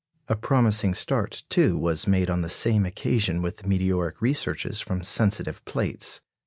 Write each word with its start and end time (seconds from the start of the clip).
A 0.27 0.35
promising 0.35 0.95
start, 0.95 1.43
too, 1.47 1.77
was 1.77 2.07
made 2.07 2.31
on 2.31 2.41
the 2.41 2.49
same 2.49 2.87
occasion 2.87 3.39
with 3.43 3.67
meteoric 3.67 4.19
researches 4.19 4.79
from 4.81 5.03
sensitive 5.03 5.63
plates. 5.65 6.21